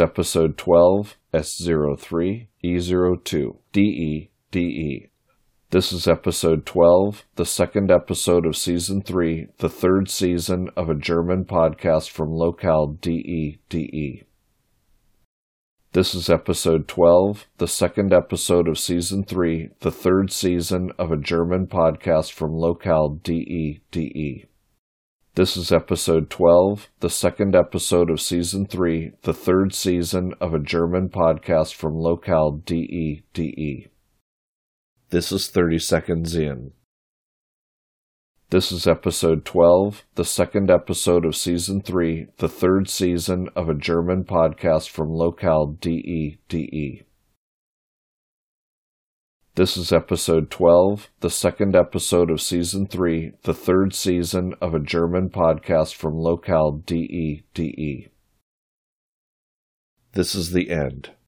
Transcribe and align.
Episode 0.00 0.56
12, 0.56 1.16
S03, 1.34 2.46
E02, 2.62 3.56
DE, 3.72 4.30
DE. 4.52 5.10
This 5.70 5.92
is 5.92 6.06
episode 6.06 6.64
12, 6.64 7.24
the 7.34 7.44
second 7.44 7.90
episode 7.90 8.46
of 8.46 8.56
season 8.56 9.02
3, 9.02 9.48
the 9.58 9.68
third 9.68 10.08
season 10.08 10.70
of 10.76 10.88
a 10.88 10.94
German 10.94 11.44
podcast 11.46 12.10
from 12.10 12.32
locale 12.32 12.86
DE, 12.86 13.58
DE. 13.68 14.22
This 15.90 16.14
is 16.14 16.30
episode 16.30 16.86
12, 16.86 17.48
the 17.56 17.66
second 17.66 18.12
episode 18.12 18.68
of 18.68 18.78
season 18.78 19.24
3, 19.24 19.70
the 19.80 19.90
third 19.90 20.30
season 20.30 20.92
of 20.96 21.10
a 21.10 21.16
German 21.16 21.66
podcast 21.66 22.30
from 22.30 22.56
locale 22.56 23.18
DE, 23.24 23.80
DE. 23.90 24.44
This 25.38 25.56
is 25.56 25.70
episode 25.70 26.30
12, 26.30 26.88
the 26.98 27.08
second 27.08 27.54
episode 27.54 28.10
of 28.10 28.20
season 28.20 28.66
3, 28.66 29.12
the 29.22 29.32
third 29.32 29.72
season 29.72 30.34
of 30.40 30.52
a 30.52 30.58
German 30.58 31.10
podcast 31.10 31.74
from 31.74 31.96
locale 31.96 32.50
DE, 32.50 33.22
DE. 33.32 33.86
This 35.10 35.30
is 35.30 35.46
30 35.46 35.78
seconds 35.78 36.34
in. 36.34 36.72
This 38.50 38.72
is 38.72 38.88
episode 38.88 39.44
12, 39.44 40.02
the 40.16 40.24
second 40.24 40.72
episode 40.72 41.24
of 41.24 41.36
season 41.36 41.82
3, 41.82 42.26
the 42.38 42.48
third 42.48 42.88
season 42.88 43.48
of 43.54 43.68
a 43.68 43.74
German 43.74 44.24
podcast 44.24 44.88
from 44.88 45.14
locale 45.14 45.66
DE, 45.66 46.38
DE. 46.48 47.04
This 49.58 49.76
is 49.76 49.92
episode 49.92 50.52
12, 50.52 51.10
the 51.18 51.30
second 51.30 51.74
episode 51.74 52.30
of 52.30 52.40
season 52.40 52.86
3, 52.86 53.32
the 53.42 53.52
third 53.52 53.92
season 53.92 54.54
of 54.60 54.72
a 54.72 54.78
German 54.78 55.30
podcast 55.30 55.96
from 55.96 56.16
locale 56.16 56.70
DE, 56.70 57.42
DE. 57.54 58.06
This 60.12 60.36
is 60.36 60.52
the 60.52 60.70
end. 60.70 61.10